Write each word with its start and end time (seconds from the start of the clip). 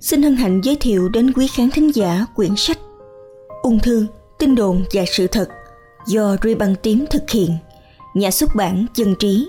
xin 0.00 0.22
hân 0.22 0.36
hạnh 0.36 0.60
giới 0.64 0.76
thiệu 0.76 1.08
đến 1.08 1.32
quý 1.32 1.46
khán 1.46 1.70
thính 1.70 1.94
giả 1.94 2.26
quyển 2.34 2.56
sách 2.56 2.78
Ung 3.62 3.78
thư, 3.78 4.06
tin 4.38 4.54
đồn 4.54 4.84
và 4.92 5.04
sự 5.06 5.26
thật 5.26 5.48
do 6.06 6.36
Ruy 6.42 6.54
Băng 6.54 6.74
Tím 6.82 7.04
thực 7.10 7.30
hiện, 7.30 7.56
nhà 8.14 8.30
xuất 8.30 8.50
bản 8.56 8.86
Dân 8.94 9.14
Trí. 9.18 9.48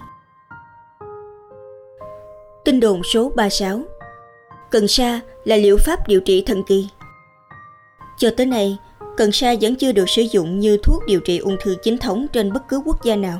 Tin 2.66 2.80
đồn 2.80 3.04
số 3.04 3.32
36 3.36 3.82
Cần 4.72 4.88
sa 4.88 5.20
là 5.46 5.56
liệu 5.56 5.78
pháp 5.78 6.08
điều 6.08 6.22
trị 6.22 6.44
thần 6.46 6.64
kỳ. 6.64 6.90
Cho 8.18 8.30
tới 8.38 8.46
nay, 8.46 8.78
cần 9.18 9.32
sa 9.32 9.56
vẫn 9.62 9.76
chưa 9.76 9.92
được 9.92 10.10
sử 10.10 10.22
dụng 10.22 10.60
như 10.60 10.78
thuốc 10.84 11.04
điều 11.08 11.20
trị 11.20 11.38
ung 11.38 11.58
thư 11.62 11.76
chính 11.84 11.98
thống 11.98 12.28
trên 12.34 12.54
bất 12.54 12.68
cứ 12.70 12.82
quốc 12.86 13.04
gia 13.04 13.16
nào. 13.16 13.40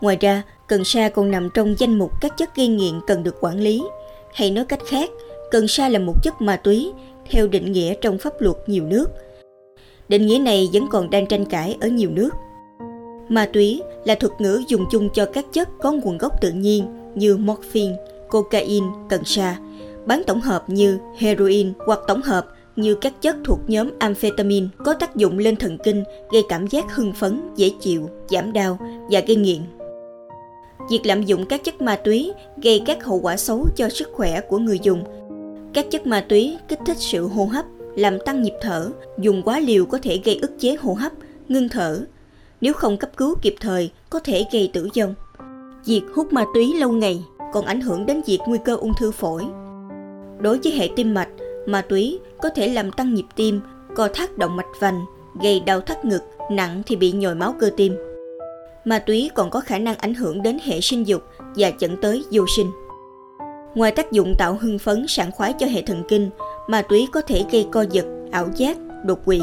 Ngoài 0.00 0.16
ra, 0.20 0.42
cần 0.66 0.84
sa 0.84 1.08
còn 1.08 1.30
nằm 1.30 1.50
trong 1.54 1.74
danh 1.78 1.98
mục 1.98 2.20
các 2.20 2.36
chất 2.36 2.56
gây 2.56 2.68
nghiện 2.68 3.00
cần 3.06 3.22
được 3.22 3.36
quản 3.40 3.60
lý, 3.60 3.84
hay 4.34 4.50
nói 4.50 4.64
cách 4.64 4.80
khác, 4.86 5.10
cần 5.50 5.68
sa 5.68 5.88
là 5.88 5.98
một 5.98 6.22
chất 6.22 6.40
ma 6.40 6.56
túy 6.56 6.92
theo 7.30 7.46
định 7.46 7.72
nghĩa 7.72 7.94
trong 8.00 8.18
pháp 8.18 8.32
luật 8.38 8.56
nhiều 8.66 8.84
nước. 8.84 9.06
Định 10.08 10.26
nghĩa 10.26 10.38
này 10.38 10.68
vẫn 10.72 10.86
còn 10.90 11.10
đang 11.10 11.26
tranh 11.26 11.44
cãi 11.44 11.76
ở 11.80 11.88
nhiều 11.88 12.10
nước. 12.10 12.30
Ma 13.28 13.48
túy 13.52 13.82
là 14.04 14.14
thuật 14.14 14.32
ngữ 14.38 14.62
dùng 14.68 14.84
chung 14.90 15.08
cho 15.14 15.26
các 15.26 15.44
chất 15.52 15.68
có 15.80 15.92
nguồn 15.92 16.18
gốc 16.18 16.40
tự 16.40 16.50
nhiên 16.50 16.84
như 17.14 17.36
morphine, 17.36 17.96
cocaine, 18.28 18.86
cần 19.08 19.24
sa, 19.24 19.58
bán 20.06 20.22
tổng 20.26 20.40
hợp 20.40 20.70
như 20.70 20.98
heroin 21.16 21.72
hoặc 21.86 22.00
tổng 22.06 22.22
hợp 22.22 22.46
như 22.76 22.94
các 22.94 23.22
chất 23.22 23.36
thuộc 23.44 23.58
nhóm 23.66 23.90
amphetamine 23.98 24.66
có 24.84 24.94
tác 24.94 25.16
dụng 25.16 25.38
lên 25.38 25.56
thần 25.56 25.78
kinh 25.78 26.04
gây 26.32 26.42
cảm 26.48 26.66
giác 26.66 26.94
hưng 26.94 27.12
phấn, 27.12 27.40
dễ 27.56 27.70
chịu, 27.80 28.10
giảm 28.28 28.52
đau 28.52 28.78
và 29.10 29.20
gây 29.20 29.36
nghiện. 29.36 29.60
Việc 30.90 31.00
lạm 31.04 31.22
dụng 31.22 31.46
các 31.46 31.64
chất 31.64 31.80
ma 31.80 31.96
túy 31.96 32.32
gây 32.62 32.82
các 32.86 33.04
hậu 33.04 33.20
quả 33.20 33.36
xấu 33.36 33.66
cho 33.76 33.88
sức 33.88 34.08
khỏe 34.12 34.40
của 34.40 34.58
người 34.58 34.78
dùng. 34.82 35.04
Các 35.78 35.90
chất 35.90 36.06
ma 36.06 36.20
túy 36.28 36.56
kích 36.68 36.78
thích 36.86 36.96
sự 37.00 37.26
hô 37.26 37.44
hấp, 37.44 37.64
làm 37.96 38.18
tăng 38.24 38.42
nhịp 38.42 38.54
thở, 38.60 38.90
dùng 39.18 39.42
quá 39.42 39.60
liều 39.60 39.86
có 39.86 39.98
thể 40.02 40.20
gây 40.24 40.38
ức 40.42 40.50
chế 40.58 40.76
hô 40.80 40.94
hấp, 40.94 41.12
ngưng 41.48 41.68
thở. 41.68 42.04
Nếu 42.60 42.72
không 42.72 42.96
cấp 42.96 43.10
cứu 43.16 43.34
kịp 43.42 43.54
thời, 43.60 43.90
có 44.10 44.20
thể 44.20 44.44
gây 44.52 44.70
tử 44.72 44.88
vong. 44.96 45.14
Việc 45.86 46.02
hút 46.14 46.32
ma 46.32 46.44
túy 46.54 46.74
lâu 46.74 46.92
ngày 46.92 47.24
còn 47.52 47.64
ảnh 47.64 47.80
hưởng 47.80 48.06
đến 48.06 48.20
việc 48.26 48.38
nguy 48.46 48.58
cơ 48.64 48.76
ung 48.76 48.92
thư 48.98 49.10
phổi. 49.10 49.44
Đối 50.40 50.58
với 50.58 50.72
hệ 50.72 50.88
tim 50.96 51.14
mạch, 51.14 51.28
ma 51.66 51.82
túy 51.82 52.18
có 52.42 52.48
thể 52.48 52.68
làm 52.68 52.92
tăng 52.92 53.14
nhịp 53.14 53.26
tim, 53.36 53.60
co 53.94 54.08
thắt 54.14 54.38
động 54.38 54.56
mạch 54.56 54.80
vành, 54.80 55.04
gây 55.42 55.60
đau 55.60 55.80
thắt 55.80 56.04
ngực, 56.04 56.22
nặng 56.50 56.82
thì 56.86 56.96
bị 56.96 57.12
nhồi 57.12 57.34
máu 57.34 57.54
cơ 57.60 57.70
tim. 57.76 57.96
Ma 58.84 58.98
túy 58.98 59.30
còn 59.34 59.50
có 59.50 59.60
khả 59.60 59.78
năng 59.78 59.96
ảnh 59.96 60.14
hưởng 60.14 60.42
đến 60.42 60.58
hệ 60.64 60.80
sinh 60.80 61.06
dục 61.06 61.22
và 61.56 61.72
dẫn 61.78 61.96
tới 62.02 62.24
vô 62.30 62.44
sinh. 62.56 62.70
Ngoài 63.74 63.92
tác 63.92 64.12
dụng 64.12 64.34
tạo 64.38 64.58
hưng 64.60 64.78
phấn 64.78 65.06
sảng 65.08 65.32
khoái 65.32 65.52
cho 65.52 65.66
hệ 65.66 65.82
thần 65.82 66.02
kinh, 66.08 66.30
ma 66.68 66.82
túy 66.82 67.08
có 67.12 67.20
thể 67.20 67.44
gây 67.52 67.66
co 67.72 67.84
giật, 67.90 68.06
ảo 68.30 68.48
giác, 68.56 68.76
đột 69.04 69.24
quỵ. 69.24 69.40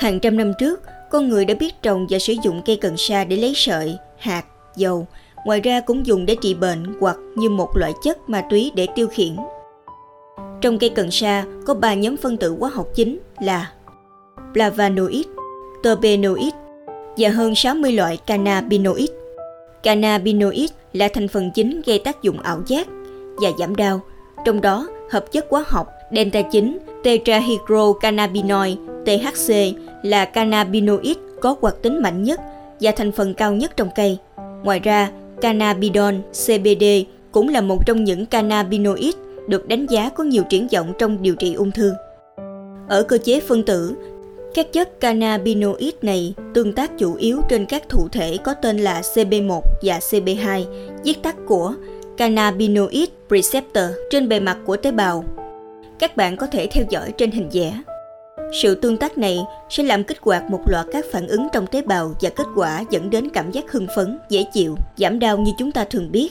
Hàng 0.00 0.20
trăm 0.20 0.36
năm 0.36 0.52
trước, 0.58 0.80
con 1.10 1.28
người 1.28 1.44
đã 1.44 1.54
biết 1.54 1.82
trồng 1.82 2.06
và 2.10 2.18
sử 2.18 2.34
dụng 2.42 2.62
cây 2.66 2.76
cần 2.76 2.96
sa 2.96 3.24
để 3.24 3.36
lấy 3.36 3.52
sợi, 3.56 3.96
hạt, 4.18 4.44
dầu, 4.76 5.06
ngoài 5.44 5.60
ra 5.60 5.80
cũng 5.80 6.06
dùng 6.06 6.26
để 6.26 6.36
trị 6.40 6.54
bệnh 6.54 6.84
hoặc 7.00 7.16
như 7.36 7.48
một 7.48 7.76
loại 7.76 7.92
chất 8.02 8.28
ma 8.28 8.42
túy 8.50 8.72
để 8.74 8.86
tiêu 8.94 9.08
khiển. 9.08 9.36
Trong 10.60 10.78
cây 10.78 10.90
cần 10.90 11.10
sa 11.10 11.44
có 11.66 11.74
3 11.74 11.94
nhóm 11.94 12.16
phân 12.16 12.36
tử 12.36 12.56
hóa 12.60 12.70
học 12.70 12.86
chính 12.94 13.18
là 13.40 13.70
flavonoid, 14.54 15.22
terpenoid 15.82 16.54
và 17.16 17.28
hơn 17.28 17.54
60 17.54 17.92
loại 17.92 18.16
cannabinoid. 18.16 19.10
Cannabinoid 19.86 20.70
là 20.92 21.08
thành 21.08 21.28
phần 21.28 21.50
chính 21.54 21.82
gây 21.86 21.98
tác 21.98 22.22
dụng 22.22 22.40
ảo 22.40 22.62
giác 22.66 22.86
và 23.36 23.48
giảm 23.58 23.76
đau, 23.76 24.00
trong 24.44 24.60
đó 24.60 24.88
hợp 25.10 25.32
chất 25.32 25.46
hóa 25.50 25.64
học 25.66 25.88
delta 26.12 26.42
9 26.42 26.78
tetrahydrocannabinol 27.04 28.68
THC 29.04 29.54
là 30.02 30.24
cannabinoid 30.24 31.16
có 31.40 31.56
hoạt 31.60 31.82
tính 31.82 32.02
mạnh 32.02 32.22
nhất 32.22 32.40
và 32.80 32.90
thành 32.90 33.12
phần 33.12 33.34
cao 33.34 33.52
nhất 33.52 33.76
trong 33.76 33.88
cây. 33.96 34.18
Ngoài 34.62 34.80
ra, 34.80 35.10
cannabidol 35.40 36.14
CBD 36.32 36.84
cũng 37.32 37.48
là 37.48 37.60
một 37.60 37.86
trong 37.86 38.04
những 38.04 38.26
cannabinoid 38.26 39.14
được 39.48 39.68
đánh 39.68 39.86
giá 39.86 40.08
có 40.08 40.24
nhiều 40.24 40.42
triển 40.48 40.68
vọng 40.72 40.92
trong 40.98 41.22
điều 41.22 41.34
trị 41.34 41.54
ung 41.54 41.70
thư. 41.70 41.92
Ở 42.88 43.02
cơ 43.02 43.18
chế 43.18 43.40
phân 43.40 43.62
tử, 43.62 43.94
các 44.56 44.72
chất 44.72 45.00
cannabinoid 45.00 45.94
này 46.02 46.34
tương 46.54 46.72
tác 46.72 46.90
chủ 46.98 47.14
yếu 47.14 47.40
trên 47.48 47.66
các 47.66 47.88
thụ 47.88 48.08
thể 48.08 48.38
có 48.44 48.54
tên 48.54 48.78
là 48.78 49.00
CB1 49.00 49.60
và 49.82 49.98
CB2, 49.98 50.64
viết 51.04 51.22
tắt 51.22 51.36
của 51.46 51.74
cannabinoid 52.16 53.08
receptor 53.30 53.84
trên 54.10 54.28
bề 54.28 54.40
mặt 54.40 54.58
của 54.66 54.76
tế 54.76 54.90
bào. 54.90 55.24
Các 55.98 56.16
bạn 56.16 56.36
có 56.36 56.46
thể 56.46 56.66
theo 56.66 56.84
dõi 56.90 57.12
trên 57.18 57.30
hình 57.30 57.48
vẽ. 57.52 57.80
Sự 58.62 58.74
tương 58.74 58.96
tác 58.96 59.18
này 59.18 59.38
sẽ 59.70 59.82
làm 59.82 60.04
kích 60.04 60.18
hoạt 60.20 60.50
một 60.50 60.60
loạt 60.66 60.86
các 60.92 61.04
phản 61.12 61.28
ứng 61.28 61.48
trong 61.52 61.66
tế 61.66 61.82
bào 61.82 62.14
và 62.20 62.30
kết 62.30 62.46
quả 62.54 62.84
dẫn 62.90 63.10
đến 63.10 63.28
cảm 63.30 63.50
giác 63.50 63.72
hưng 63.72 63.86
phấn, 63.96 64.18
dễ 64.28 64.44
chịu, 64.52 64.76
giảm 64.96 65.18
đau 65.18 65.38
như 65.38 65.52
chúng 65.58 65.72
ta 65.72 65.84
thường 65.84 66.12
biết. 66.12 66.28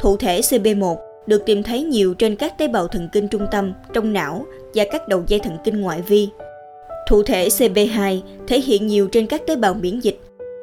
Thụ 0.00 0.16
thể 0.16 0.40
CB1 0.40 0.96
được 1.26 1.42
tìm 1.46 1.62
thấy 1.62 1.82
nhiều 1.82 2.14
trên 2.14 2.36
các 2.36 2.58
tế 2.58 2.68
bào 2.68 2.88
thần 2.88 3.08
kinh 3.12 3.28
trung 3.28 3.46
tâm, 3.50 3.72
trong 3.92 4.12
não 4.12 4.46
và 4.74 4.84
các 4.92 5.08
đầu 5.08 5.22
dây 5.26 5.40
thần 5.40 5.56
kinh 5.64 5.80
ngoại 5.80 6.02
vi. 6.02 6.28
Thụ 7.08 7.22
thể 7.22 7.48
CB2 7.48 8.20
thể 8.46 8.60
hiện 8.60 8.86
nhiều 8.86 9.08
trên 9.12 9.26
các 9.26 9.46
tế 9.46 9.56
bào 9.56 9.74
miễn 9.74 10.00
dịch. 10.00 10.20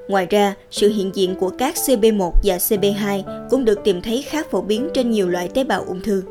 Ngoài 0.07 0.27
ra, 0.29 0.55
sự 0.71 0.89
hiện 0.89 1.11
diện 1.13 1.35
của 1.35 1.49
các 1.49 1.75
CB1 1.75 2.31
và 2.43 2.57
CB2 2.57 3.23
cũng 3.49 3.65
được 3.65 3.79
tìm 3.83 4.01
thấy 4.01 4.21
khá 4.21 4.43
phổ 4.51 4.61
biến 4.61 4.89
trên 4.93 5.11
nhiều 5.11 5.29
loại 5.29 5.47
tế 5.47 5.63
bào 5.63 5.83
ung 5.87 6.01
thư. 6.01 6.23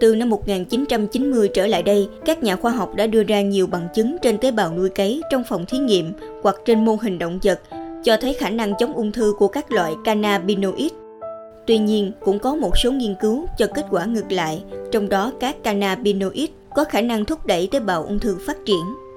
Từ 0.00 0.14
năm 0.14 0.30
1990 0.30 1.48
trở 1.54 1.66
lại 1.66 1.82
đây, 1.82 2.08
các 2.24 2.42
nhà 2.42 2.56
khoa 2.56 2.70
học 2.70 2.94
đã 2.94 3.06
đưa 3.06 3.22
ra 3.22 3.40
nhiều 3.40 3.66
bằng 3.66 3.88
chứng 3.94 4.16
trên 4.22 4.38
tế 4.38 4.50
bào 4.50 4.74
nuôi 4.74 4.88
cấy 4.88 5.22
trong 5.30 5.44
phòng 5.48 5.66
thí 5.66 5.78
nghiệm 5.78 6.12
hoặc 6.42 6.56
trên 6.64 6.84
mô 6.84 6.96
hình 7.02 7.18
động 7.18 7.38
vật 7.42 7.60
cho 8.04 8.16
thấy 8.16 8.34
khả 8.34 8.50
năng 8.50 8.72
chống 8.78 8.92
ung 8.92 9.12
thư 9.12 9.34
của 9.38 9.48
các 9.48 9.72
loại 9.72 9.94
cannabinoid 10.04 10.92
Tuy 11.66 11.78
nhiên, 11.78 12.12
cũng 12.20 12.38
có 12.38 12.54
một 12.54 12.78
số 12.78 12.92
nghiên 12.92 13.14
cứu 13.20 13.46
cho 13.58 13.66
kết 13.66 13.86
quả 13.90 14.04
ngược 14.04 14.32
lại, 14.32 14.62
trong 14.92 15.08
đó 15.08 15.32
các 15.40 15.62
cannabinoid 15.62 16.50
có 16.74 16.84
khả 16.84 17.00
năng 17.00 17.24
thúc 17.24 17.46
đẩy 17.46 17.68
tế 17.70 17.80
bào 17.80 18.02
ung 18.02 18.18
thư 18.18 18.36
phát 18.46 18.56
triển. 18.66 19.09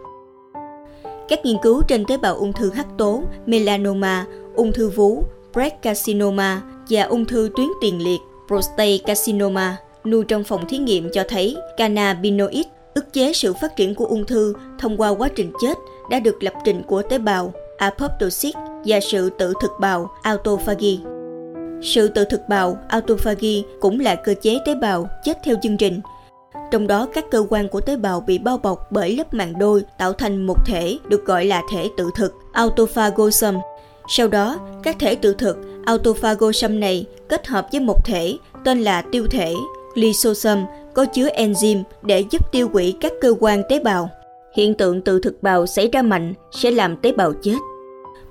Các 1.29 1.45
nghiên 1.45 1.57
cứu 1.61 1.81
trên 1.87 2.05
tế 2.05 2.17
bào 2.17 2.35
ung 2.35 2.53
thư 2.53 2.71
hắc 2.71 2.87
tố, 2.97 3.23
melanoma, 3.45 4.25
ung 4.55 4.71
thư 4.71 4.89
vú, 4.89 5.23
breast 5.53 5.73
carcinoma 5.81 6.61
và 6.89 7.03
ung 7.03 7.25
thư 7.25 7.49
tuyến 7.55 7.67
tiền 7.81 8.03
liệt, 8.03 8.19
prostate 8.47 8.97
carcinoma, 8.97 9.77
nuôi 10.05 10.25
trong 10.27 10.43
phòng 10.43 10.67
thí 10.69 10.77
nghiệm 10.77 11.09
cho 11.13 11.23
thấy 11.29 11.57
cannabinoid 11.77 12.65
ức 12.93 13.13
chế 13.13 13.33
sự 13.33 13.53
phát 13.53 13.75
triển 13.75 13.95
của 13.95 14.05
ung 14.05 14.25
thư 14.25 14.53
thông 14.79 14.97
qua 14.97 15.09
quá 15.09 15.29
trình 15.35 15.51
chết 15.61 15.77
đã 16.09 16.19
được 16.19 16.43
lập 16.43 16.53
trình 16.65 16.83
của 16.87 17.01
tế 17.01 17.17
bào 17.17 17.53
apoptosis 17.77 18.55
và 18.85 18.99
sự 18.99 19.29
tự 19.29 19.53
thực 19.61 19.71
bào 19.79 20.11
autophagy. 20.23 20.99
Sự 21.83 22.07
tự 22.07 22.25
thực 22.25 22.41
bào 22.49 22.77
autophagy 22.89 23.65
cũng 23.79 23.99
là 23.99 24.15
cơ 24.15 24.33
chế 24.41 24.59
tế 24.65 24.75
bào 24.75 25.09
chết 25.23 25.37
theo 25.43 25.55
chương 25.63 25.77
trình. 25.77 26.01
Trong 26.73 26.87
đó 26.87 27.07
các 27.13 27.25
cơ 27.31 27.45
quan 27.49 27.67
của 27.67 27.81
tế 27.81 27.95
bào 27.95 28.21
bị 28.21 28.37
bao 28.37 28.57
bọc 28.57 28.91
bởi 28.91 29.15
lớp 29.15 29.33
màng 29.33 29.59
đôi 29.59 29.83
tạo 29.97 30.13
thành 30.13 30.45
một 30.45 30.65
thể 30.65 30.97
được 31.07 31.25
gọi 31.25 31.45
là 31.45 31.61
thể 31.71 31.89
tự 31.97 32.09
thực 32.15 32.33
autophagosome. 32.53 33.59
Sau 34.07 34.27
đó, 34.27 34.59
các 34.83 34.95
thể 34.99 35.15
tự 35.15 35.33
thực 35.33 35.57
autophagosome 35.85 36.75
này 36.75 37.05
kết 37.29 37.47
hợp 37.47 37.67
với 37.71 37.81
một 37.81 38.05
thể 38.05 38.37
tên 38.63 38.81
là 38.81 39.01
tiêu 39.01 39.27
thể 39.31 39.53
lysosome 39.95 40.65
có 40.93 41.05
chứa 41.05 41.27
enzyme 41.29 41.83
để 42.01 42.23
giúp 42.31 42.51
tiêu 42.51 42.69
hủy 42.73 42.95
các 43.01 43.13
cơ 43.21 43.33
quan 43.39 43.63
tế 43.69 43.79
bào. 43.79 44.09
Hiện 44.55 44.73
tượng 44.73 45.01
tự 45.01 45.19
thực 45.19 45.43
bào 45.43 45.65
xảy 45.65 45.87
ra 45.87 46.01
mạnh 46.01 46.33
sẽ 46.51 46.71
làm 46.71 46.97
tế 46.97 47.11
bào 47.11 47.33
chết. 47.33 47.57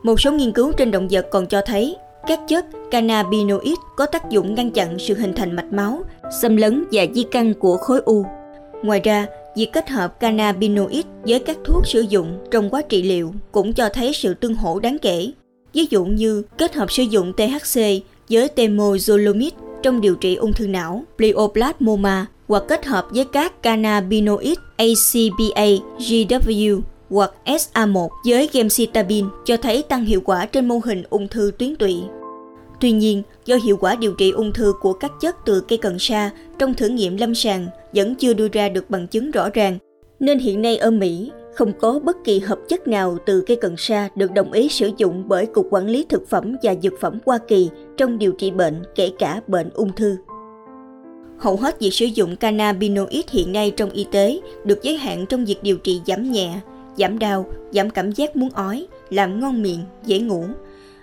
Một 0.02 0.20
số 0.20 0.32
nghiên 0.32 0.52
cứu 0.52 0.72
trên 0.72 0.90
động 0.90 1.08
vật 1.10 1.26
còn 1.30 1.46
cho 1.46 1.60
thấy 1.66 1.96
các 2.26 2.40
chất 2.48 2.66
cannabinoid 2.90 3.78
có 3.96 4.06
tác 4.06 4.30
dụng 4.30 4.54
ngăn 4.54 4.70
chặn 4.70 4.98
sự 4.98 5.14
hình 5.14 5.32
thành 5.32 5.56
mạch 5.56 5.72
máu, 5.72 6.02
xâm 6.42 6.56
lấn 6.56 6.84
và 6.92 7.06
di 7.14 7.22
căn 7.22 7.54
của 7.54 7.76
khối 7.76 8.00
u. 8.00 8.24
Ngoài 8.82 9.00
ra, 9.04 9.26
việc 9.56 9.72
kết 9.72 9.90
hợp 9.90 10.20
cannabinoid 10.20 11.04
với 11.24 11.38
các 11.38 11.58
thuốc 11.64 11.86
sử 11.86 12.00
dụng 12.00 12.38
trong 12.50 12.70
quá 12.70 12.82
trị 12.82 13.02
liệu 13.02 13.34
cũng 13.52 13.72
cho 13.72 13.88
thấy 13.88 14.12
sự 14.14 14.34
tương 14.34 14.54
hỗ 14.54 14.80
đáng 14.80 14.96
kể. 15.02 15.32
Ví 15.72 15.86
dụ 15.90 16.04
như 16.04 16.42
kết 16.58 16.74
hợp 16.74 16.92
sử 16.92 17.02
dụng 17.02 17.32
THC 17.32 17.80
với 18.28 18.48
temozolomid 18.56 19.50
trong 19.82 20.00
điều 20.00 20.14
trị 20.14 20.34
ung 20.34 20.52
thư 20.52 20.66
não, 20.66 21.04
glioblastima 21.18 22.26
hoặc 22.48 22.62
kết 22.68 22.86
hợp 22.86 23.06
với 23.10 23.24
các 23.24 23.62
cannabinoid 23.62 24.58
ACPA, 24.76 25.66
GW 25.98 26.80
hoặc 27.12 27.32
SA1 27.44 28.08
với 28.28 28.48
gemcitabine 28.52 29.28
cho 29.44 29.56
thấy 29.56 29.82
tăng 29.82 30.04
hiệu 30.04 30.20
quả 30.24 30.46
trên 30.46 30.68
mô 30.68 30.78
hình 30.84 31.02
ung 31.10 31.28
thư 31.28 31.52
tuyến 31.58 31.76
tụy. 31.76 31.96
Tuy 32.80 32.92
nhiên, 32.92 33.22
do 33.46 33.56
hiệu 33.56 33.76
quả 33.76 33.94
điều 33.94 34.14
trị 34.18 34.30
ung 34.30 34.52
thư 34.52 34.72
của 34.80 34.92
các 34.92 35.12
chất 35.20 35.36
từ 35.44 35.60
cây 35.60 35.78
cần 35.78 35.98
sa 35.98 36.30
trong 36.58 36.74
thử 36.74 36.88
nghiệm 36.88 37.16
lâm 37.16 37.34
sàng 37.34 37.66
vẫn 37.94 38.14
chưa 38.14 38.34
đưa 38.34 38.48
ra 38.48 38.68
được 38.68 38.90
bằng 38.90 39.06
chứng 39.06 39.30
rõ 39.30 39.48
ràng, 39.54 39.78
nên 40.20 40.38
hiện 40.38 40.62
nay 40.62 40.76
ở 40.76 40.90
Mỹ 40.90 41.30
không 41.54 41.72
có 41.80 41.98
bất 41.98 42.16
kỳ 42.24 42.38
hợp 42.38 42.58
chất 42.68 42.88
nào 42.88 43.18
từ 43.26 43.44
cây 43.46 43.56
cần 43.56 43.74
sa 43.78 44.08
được 44.16 44.32
đồng 44.32 44.52
ý 44.52 44.68
sử 44.68 44.90
dụng 44.96 45.24
bởi 45.26 45.46
Cục 45.46 45.66
Quản 45.70 45.86
lý 45.86 46.06
Thực 46.08 46.28
phẩm 46.28 46.56
và 46.62 46.74
Dược 46.82 46.92
phẩm 47.00 47.18
Hoa 47.26 47.38
Kỳ 47.38 47.70
trong 47.96 48.18
điều 48.18 48.32
trị 48.32 48.50
bệnh, 48.50 48.82
kể 48.94 49.10
cả 49.18 49.40
bệnh 49.46 49.70
ung 49.74 49.92
thư. 49.92 50.16
Hầu 51.38 51.56
hết 51.56 51.80
việc 51.80 51.94
sử 51.94 52.06
dụng 52.06 52.36
cannabinoid 52.36 53.24
hiện 53.30 53.52
nay 53.52 53.72
trong 53.76 53.90
y 53.90 54.06
tế 54.10 54.40
được 54.64 54.82
giới 54.82 54.96
hạn 54.96 55.26
trong 55.26 55.44
việc 55.44 55.62
điều 55.62 55.76
trị 55.76 56.00
giảm 56.06 56.32
nhẹ, 56.32 56.60
giảm 56.96 57.18
đau, 57.18 57.46
giảm 57.72 57.90
cảm 57.90 58.12
giác 58.12 58.36
muốn 58.36 58.50
ói, 58.50 58.86
làm 59.10 59.40
ngon 59.40 59.62
miệng, 59.62 59.80
dễ 60.04 60.18
ngủ. 60.18 60.44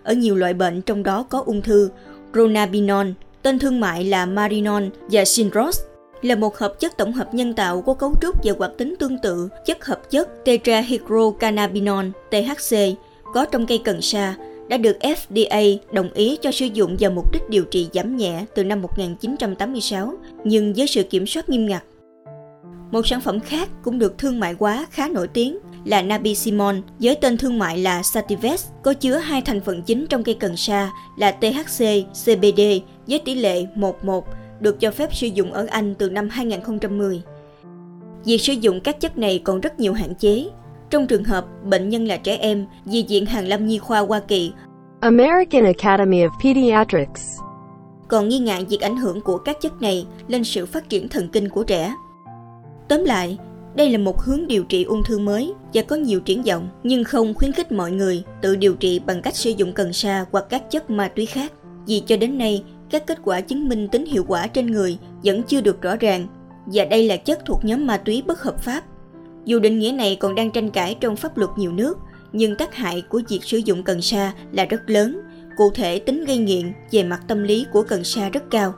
Ở 0.04 0.14
nhiều 0.14 0.36
loại 0.36 0.54
bệnh 0.54 0.82
trong 0.82 1.04
đó 1.04 1.24
có 1.30 1.44
ung 1.46 1.62
thư, 1.62 1.90
Ronabinon, 2.34 3.14
tên 3.42 3.60
thương 3.60 3.80
mại 3.80 4.06
là 4.06 4.26
Marinon 4.26 4.90
và 5.12 5.26
Sinros, 5.26 5.82
là 6.22 6.36
một 6.36 6.58
hợp 6.58 6.80
chất 6.80 6.98
tổng 6.98 7.14
hợp 7.14 7.34
nhân 7.34 7.54
tạo 7.54 7.82
có 7.82 7.94
cấu 7.94 8.14
trúc 8.22 8.36
và 8.44 8.54
hoạt 8.58 8.72
tính 8.78 8.96
tương 9.00 9.18
tự 9.18 9.50
chất 9.66 9.86
hợp 9.86 10.10
chất 10.10 10.46
tetrahydrocannabinol 10.46 12.06
THC 12.32 12.78
có 13.34 13.46
trong 13.46 13.68
cây 13.68 13.82
cần 13.84 14.02
sa 14.02 14.36
đã 14.68 14.78
được 14.78 14.98
FDA 15.02 15.78
đồng 15.92 16.14
ý 16.14 16.38
cho 16.42 16.52
sử 16.52 16.66
dụng 16.66 16.98
vào 17.00 17.12
mục 17.12 17.34
đích 17.34 17.50
điều 17.50 17.64
trị 17.64 17.88
giảm 17.94 18.18
nhẹ 18.18 18.46
từ 18.56 18.64
năm 18.64 18.82
1986, 18.82 20.14
nhưng 20.44 20.74
với 20.74 20.88
sự 20.88 21.04
kiểm 21.04 21.28
soát 21.28 21.50
nghiêm 21.50 21.66
ngặt. 21.66 21.84
Một 22.92 23.08
sản 23.08 23.22
phẩm 23.22 23.40
khác 23.40 23.70
cũng 23.84 24.00
được 24.00 24.18
thương 24.18 24.40
mại 24.40 24.56
hóa 24.60 24.88
khá 24.92 25.08
nổi 25.08 25.28
tiếng 25.28 25.58
là 25.86 26.02
Nabisimon 26.02 26.82
với 27.00 27.16
tên 27.16 27.38
thương 27.38 27.60
mại 27.60 27.78
là 27.78 28.04
Sativex 28.04 28.66
có 28.84 28.94
chứa 28.94 29.18
hai 29.18 29.42
thành 29.42 29.62
phần 29.62 29.82
chính 29.82 30.08
trong 30.08 30.24
cây 30.24 30.36
cần 30.40 30.58
sa 30.58 30.92
là 31.18 31.32
THC, 31.32 31.86
CBD 32.24 32.62
với 33.08 33.20
tỷ 33.26 33.36
lệ 33.36 33.66
11 33.76 34.28
được 34.60 34.80
cho 34.80 34.92
phép 34.92 35.16
sử 35.16 35.28
dụng 35.28 35.54
ở 35.54 35.68
Anh 35.70 35.96
từ 35.96 36.10
năm 36.10 36.30
2010. 36.30 37.22
Việc 38.26 38.42
sử 38.42 38.54
dụng 38.54 38.82
các 38.82 39.00
chất 39.00 39.18
này 39.18 39.42
còn 39.44 39.60
rất 39.60 39.80
nhiều 39.80 39.94
hạn 39.94 40.16
chế. 40.16 40.46
Trong 40.90 41.08
trường 41.08 41.24
hợp 41.24 41.46
bệnh 41.64 41.90
nhân 41.90 42.06
là 42.06 42.18
trẻ 42.18 42.36
em, 42.36 42.66
Di 42.86 43.06
viện 43.10 43.26
Hàn 43.26 43.46
Lâm 43.46 43.68
Nhi 43.68 43.78
khoa 43.78 44.00
Hoa 44.00 44.20
Kỳ 44.20 44.52
American 45.00 45.64
Academy 45.64 46.24
of 46.24 46.30
Pediatrics 46.44 47.22
còn 48.10 48.30
nghi 48.30 48.40
ngại 48.40 48.66
việc 48.70 48.82
ảnh 48.82 48.98
hưởng 48.98 49.22
của 49.22 49.38
các 49.38 49.62
chất 49.62 49.82
này 49.82 50.08
lên 50.28 50.44
sự 50.44 50.66
phát 50.66 50.90
triển 50.90 51.10
thần 51.10 51.30
kinh 51.30 51.50
của 51.50 51.64
trẻ. 51.64 51.94
Tóm 52.90 53.04
lại, 53.04 53.38
đây 53.76 53.90
là 53.90 53.98
một 53.98 54.22
hướng 54.22 54.48
điều 54.48 54.64
trị 54.64 54.84
ung 54.84 55.04
thư 55.04 55.20
mới 55.20 55.54
và 55.74 55.82
có 55.82 55.96
nhiều 55.96 56.20
triển 56.20 56.44
vọng, 56.44 56.70
nhưng 56.84 57.04
không 57.04 57.34
khuyến 57.34 57.52
khích 57.52 57.72
mọi 57.72 57.92
người 57.92 58.24
tự 58.42 58.56
điều 58.56 58.74
trị 58.76 59.00
bằng 59.06 59.22
cách 59.22 59.36
sử 59.36 59.50
dụng 59.50 59.74
cần 59.74 59.94
sa 59.94 60.26
hoặc 60.32 60.46
các 60.50 60.72
chất 60.72 60.90
ma 60.90 61.08
túy 61.08 61.26
khác. 61.26 61.52
Vì 61.88 62.04
cho 62.06 62.18
đến 62.18 62.38
nay, 62.38 62.64
các 62.90 63.08
kết 63.08 63.18
quả 63.24 63.42
chứng 63.42 63.70
minh 63.70 63.88
tính 63.88 64.06
hiệu 64.06 64.26
quả 64.28 64.48
trên 64.48 64.72
người 64.72 64.98
vẫn 65.24 65.44
chưa 65.44 65.62
được 65.62 65.82
rõ 65.82 65.96
ràng 65.96 66.28
và 66.66 66.86
đây 66.86 67.08
là 67.08 67.18
chất 67.18 67.40
thuộc 67.46 67.66
nhóm 67.66 67.88
ma 67.88 67.98
túy 67.98 68.24
bất 68.28 68.42
hợp 68.42 68.64
pháp. 68.64 68.84
Dù 69.46 69.60
định 69.60 69.80
nghĩa 69.80 69.92
này 69.92 70.18
còn 70.20 70.36
đang 70.36 70.52
tranh 70.52 70.70
cãi 70.70 70.96
trong 71.00 71.16
pháp 71.16 71.38
luật 71.38 71.52
nhiều 71.58 71.72
nước, 71.72 71.98
nhưng 72.32 72.56
tác 72.56 72.76
hại 72.76 73.04
của 73.10 73.22
việc 73.30 73.44
sử 73.44 73.58
dụng 73.58 73.84
cần 73.84 74.02
sa 74.02 74.34
là 74.52 74.66
rất 74.66 74.90
lớn, 74.90 75.22
cụ 75.58 75.72
thể 75.76 76.00
tính 76.00 76.26
gây 76.26 76.38
nghiện 76.38 76.74
về 76.92 77.04
mặt 77.04 77.22
tâm 77.28 77.44
lý 77.44 77.66
của 77.74 77.84
cần 77.84 78.04
sa 78.04 78.30
rất 78.30 78.44
cao. 78.52 78.74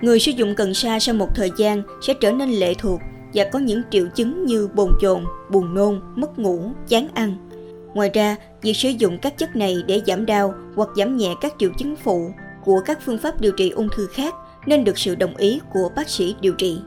Người 0.00 0.20
sử 0.20 0.32
dụng 0.32 0.54
cần 0.54 0.74
sa 0.74 0.98
sau 1.00 1.14
một 1.14 1.28
thời 1.34 1.50
gian 1.56 1.82
sẽ 2.06 2.14
trở 2.20 2.32
nên 2.32 2.50
lệ 2.50 2.74
thuộc 2.74 3.00
và 3.36 3.44
có 3.52 3.58
những 3.58 3.82
triệu 3.90 4.06
chứng 4.14 4.46
như 4.46 4.68
bồn 4.74 4.92
chồn, 5.00 5.24
buồn 5.50 5.74
nôn, 5.74 6.00
mất 6.14 6.38
ngủ, 6.38 6.70
chán 6.88 7.08
ăn. 7.14 7.48
Ngoài 7.94 8.10
ra, 8.14 8.36
việc 8.62 8.76
sử 8.76 8.88
dụng 8.88 9.18
các 9.22 9.38
chất 9.38 9.56
này 9.56 9.76
để 9.86 10.02
giảm 10.06 10.26
đau 10.26 10.54
hoặc 10.74 10.88
giảm 10.96 11.16
nhẹ 11.16 11.34
các 11.40 11.54
triệu 11.58 11.70
chứng 11.78 11.96
phụ 11.96 12.30
của 12.64 12.80
các 12.84 12.98
phương 13.04 13.18
pháp 13.18 13.40
điều 13.40 13.52
trị 13.52 13.70
ung 13.70 13.88
thư 13.96 14.06
khác 14.06 14.34
nên 14.66 14.84
được 14.84 14.98
sự 14.98 15.14
đồng 15.14 15.36
ý 15.36 15.60
của 15.72 15.90
bác 15.96 16.08
sĩ 16.08 16.36
điều 16.40 16.52
trị. 16.52 16.78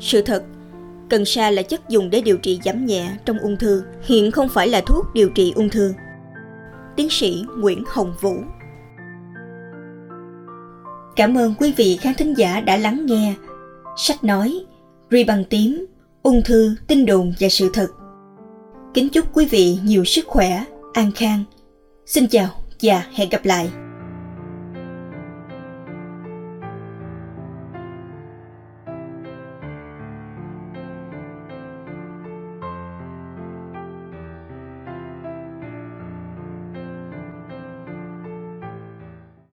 Sự 0.00 0.22
thật, 0.22 0.42
cần 1.10 1.24
sa 1.24 1.50
là 1.50 1.62
chất 1.62 1.88
dùng 1.88 2.10
để 2.10 2.20
điều 2.20 2.36
trị 2.36 2.60
giảm 2.64 2.86
nhẹ 2.86 3.10
trong 3.24 3.38
ung 3.38 3.56
thư, 3.56 3.82
hiện 4.02 4.30
không 4.30 4.48
phải 4.48 4.68
là 4.68 4.80
thuốc 4.80 5.06
điều 5.14 5.30
trị 5.30 5.52
ung 5.56 5.68
thư. 5.68 5.92
Tiến 6.96 7.10
sĩ 7.10 7.44
Nguyễn 7.58 7.84
Hồng 7.86 8.14
Vũ 8.20 8.34
Cảm 11.16 11.38
ơn 11.38 11.54
quý 11.58 11.74
vị 11.76 11.98
khán 12.00 12.14
thính 12.14 12.34
giả 12.34 12.60
đã 12.60 12.76
lắng 12.76 13.06
nghe 13.06 13.34
sách 13.96 14.24
nói 14.24 14.64
Ri 15.10 15.24
bằng 15.24 15.44
tím, 15.50 15.86
ung 16.22 16.42
thư, 16.44 16.76
tin 16.86 17.06
đồn 17.06 17.32
và 17.40 17.48
sự 17.48 17.70
thật. 17.72 17.88
Kính 18.94 19.08
chúc 19.08 19.26
quý 19.34 19.46
vị 19.50 19.78
nhiều 19.84 20.04
sức 20.04 20.26
khỏe, 20.26 20.64
an 20.92 21.10
khang. 21.14 21.44
Xin 22.06 22.28
chào 22.28 22.48
và 22.82 23.06
hẹn 23.14 23.28
gặp 23.28 23.44
lại. 23.44 23.68